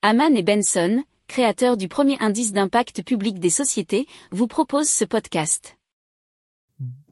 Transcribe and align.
Haman 0.00 0.36
et 0.36 0.44
Benson, 0.44 1.02
créateurs 1.26 1.76
du 1.76 1.88
premier 1.88 2.16
indice 2.20 2.52
d'impact 2.52 3.02
public 3.02 3.40
des 3.40 3.50
sociétés, 3.50 4.06
vous 4.30 4.46
proposent 4.46 4.88
ce 4.88 5.04
podcast. 5.04 5.76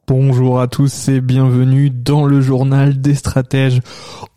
Bonjour 0.07 0.61
à 0.61 0.69
tous 0.69 1.09
et 1.09 1.21
bienvenue 1.21 1.91
dans 1.91 2.27
le 2.27 2.41
journal 2.41 3.01
des 3.01 3.17
stratèges. 3.17 3.81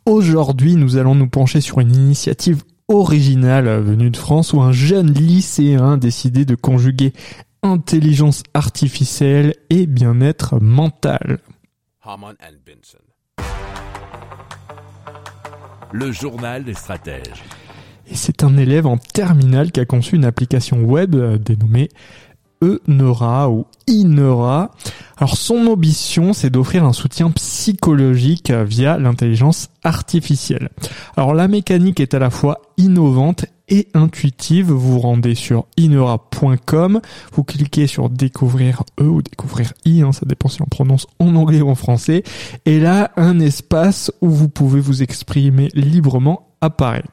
Aujourd'hui, 0.08 0.78
nous 0.78 0.98
allons 0.98 1.14
nous 1.14 1.30
pencher 1.30 1.62
sur 1.62 1.80
une 1.80 1.94
initiative 1.94 2.64
originale 2.88 3.70
venue 3.82 4.10
de 4.10 4.18
France 4.18 4.52
où 4.54 4.62
un 4.62 4.72
jeune 4.72 5.14
lycéen 5.14 5.94
a 5.94 5.98
décidé 5.98 6.44
de 6.44 6.56
conjuguer 6.56 7.14
intelligence 7.62 8.42
artificielle 8.56 9.54
et 9.70 9.86
bien-être 9.86 10.60
mental. 10.60 11.38
Benson. 12.66 12.98
Le 15.92 16.12
journal 16.12 16.64
des 16.64 16.74
stratèges. 16.74 17.44
Et 18.10 18.16
c'est 18.16 18.44
un 18.44 18.58
élève 18.58 18.88
en 18.88 18.98
terminale 18.98 19.72
qui 19.72 19.80
a 19.80 19.86
conçu 19.86 20.16
une 20.16 20.26
application 20.26 20.82
web 20.84 21.16
euh, 21.16 21.38
dénommée 21.38 21.90
Eneura 22.62 23.50
ou 23.50 23.68
Inera. 23.88 24.72
Alors 25.18 25.38
son 25.38 25.68
ambition, 25.68 26.34
c'est 26.34 26.50
d'offrir 26.50 26.86
un 26.86 26.94
soutien 26.94 27.30
psychologique 27.32 28.50
euh, 28.50 28.64
via 28.64 28.98
l'intelligence 28.98 29.70
artificielle. 29.84 30.70
Alors 31.16 31.34
la 31.34 31.48
mécanique 31.48 32.00
est 32.00 32.14
à 32.14 32.20
la 32.20 32.30
fois 32.30 32.62
innovante 32.78 33.46
et 33.70 33.88
intuitive. 33.94 34.68
Vous 34.72 34.94
vous 34.94 35.00
rendez 35.00 35.36
sur 35.36 35.66
inera.com, 35.78 37.02
vous 37.34 37.44
cliquez 37.44 37.88
sur 37.88 38.10
découvrir 38.10 38.84
E 39.00 39.04
ou 39.04 39.22
découvrir 39.22 39.74
I, 39.86 40.02
hein, 40.02 40.12
ça 40.12 40.26
dépend 40.26 40.50
si 40.50 40.62
on 40.62 40.66
prononce 40.66 41.08
en 41.20 41.36
anglais 41.36 41.62
ou 41.62 41.70
en 41.70 41.76
français. 41.76 42.24
Et 42.66 42.80
là, 42.80 43.12
un 43.18 43.40
espace 43.40 44.12
où 44.22 44.30
vous 44.30 44.50
pouvez 44.50 44.80
vous 44.80 45.04
exprimer 45.04 45.70
librement 45.74 46.48
apparaît. 46.62 47.04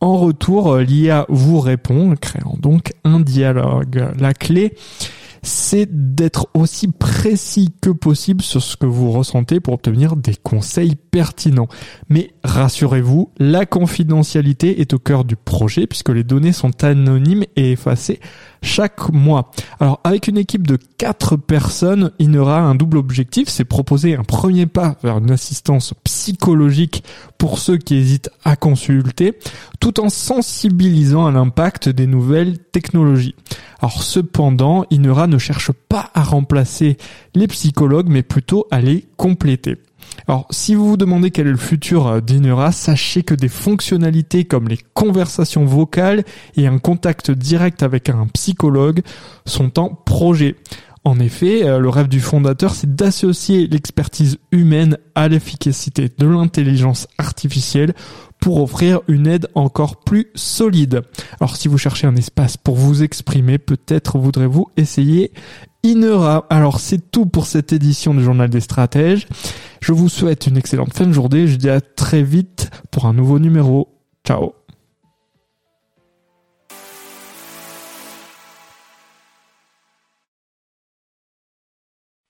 En 0.00 0.16
retour, 0.16 0.72
euh, 0.72 0.82
l'IA 0.82 1.26
vous 1.28 1.60
répond, 1.60 2.14
créant 2.20 2.56
donc 2.60 2.92
un 3.04 3.20
dialogue. 3.20 4.08
La 4.18 4.32
clé, 4.32 4.74
c'est 5.46 5.88
d'être 5.90 6.48
aussi 6.54 6.88
précis 6.88 7.72
que 7.80 7.90
possible 7.90 8.42
sur 8.42 8.62
ce 8.62 8.76
que 8.76 8.86
vous 8.86 9.12
ressentez 9.12 9.60
pour 9.60 9.74
obtenir 9.74 10.16
des 10.16 10.34
conseils 10.34 10.96
pertinents. 10.96 11.68
Mais 12.08 12.32
rassurez-vous, 12.42 13.30
la 13.38 13.64
confidentialité 13.64 14.80
est 14.80 14.92
au 14.92 14.98
cœur 14.98 15.24
du 15.24 15.36
projet 15.36 15.86
puisque 15.86 16.08
les 16.08 16.24
données 16.24 16.52
sont 16.52 16.84
anonymes 16.84 17.44
et 17.54 17.72
effacées 17.72 18.20
chaque 18.62 19.10
mois. 19.10 19.52
Alors 19.78 20.00
avec 20.02 20.26
une 20.26 20.38
équipe 20.38 20.66
de 20.66 20.78
4 20.98 21.36
personnes, 21.36 22.10
il 22.18 22.36
aura 22.36 22.60
un 22.60 22.74
double 22.74 22.96
objectif, 22.98 23.48
c'est 23.48 23.64
proposer 23.64 24.16
un 24.16 24.24
premier 24.24 24.66
pas 24.66 24.96
vers 25.02 25.18
une 25.18 25.30
assistance 25.30 25.94
psychologique 26.04 27.04
pour 27.38 27.58
ceux 27.58 27.76
qui 27.76 27.94
hésitent 27.94 28.30
à 28.44 28.56
consulter, 28.56 29.38
tout 29.78 30.00
en 30.00 30.08
sensibilisant 30.08 31.26
à 31.26 31.30
l'impact 31.30 31.88
des 31.88 32.06
nouvelles 32.06 32.58
technologies. 32.58 33.36
Alors 33.80 34.02
cependant, 34.02 34.84
Inera 34.90 35.26
ne 35.26 35.38
cherche 35.38 35.70
pas 35.72 36.10
à 36.14 36.22
remplacer 36.22 36.96
les 37.34 37.46
psychologues, 37.46 38.08
mais 38.08 38.22
plutôt 38.22 38.66
à 38.70 38.80
les 38.80 39.06
compléter. 39.16 39.76
Alors, 40.28 40.46
si 40.50 40.74
vous 40.74 40.88
vous 40.88 40.96
demandez 40.96 41.30
quel 41.30 41.46
est 41.46 41.52
le 41.52 41.56
futur 41.56 42.20
d'Inera, 42.22 42.72
sachez 42.72 43.22
que 43.22 43.34
des 43.34 43.48
fonctionnalités 43.48 44.44
comme 44.44 44.68
les 44.68 44.78
conversations 44.94 45.64
vocales 45.64 46.24
et 46.56 46.66
un 46.66 46.78
contact 46.78 47.30
direct 47.30 47.82
avec 47.82 48.08
un 48.08 48.26
psychologue 48.32 49.02
sont 49.44 49.78
en 49.78 49.90
projet. 49.90 50.56
En 51.06 51.20
effet, 51.20 51.62
euh, 51.62 51.78
le 51.78 51.88
rêve 51.88 52.08
du 52.08 52.18
fondateur, 52.18 52.74
c'est 52.74 52.96
d'associer 52.96 53.68
l'expertise 53.68 54.38
humaine 54.50 54.98
à 55.14 55.28
l'efficacité 55.28 56.10
de 56.18 56.26
l'intelligence 56.26 57.06
artificielle 57.16 57.94
pour 58.40 58.60
offrir 58.60 58.98
une 59.06 59.28
aide 59.28 59.46
encore 59.54 60.02
plus 60.02 60.26
solide. 60.34 61.02
Alors 61.38 61.54
si 61.54 61.68
vous 61.68 61.78
cherchez 61.78 62.08
un 62.08 62.16
espace 62.16 62.56
pour 62.56 62.74
vous 62.74 63.04
exprimer, 63.04 63.58
peut-être 63.58 64.18
voudrez-vous 64.18 64.66
essayer 64.76 65.30
Inera. 65.84 66.44
Alors 66.50 66.80
c'est 66.80 67.12
tout 67.12 67.26
pour 67.26 67.46
cette 67.46 67.72
édition 67.72 68.12
du 68.12 68.24
Journal 68.24 68.50
des 68.50 68.60
Stratèges. 68.60 69.28
Je 69.80 69.92
vous 69.92 70.08
souhaite 70.08 70.48
une 70.48 70.56
excellente 70.56 70.92
fin 70.92 71.06
de 71.06 71.12
journée. 71.12 71.46
Je 71.46 71.54
dis 71.54 71.70
à 71.70 71.80
très 71.80 72.24
vite 72.24 72.68
pour 72.90 73.06
un 73.06 73.12
nouveau 73.12 73.38
numéro. 73.38 73.96
Ciao 74.26 74.65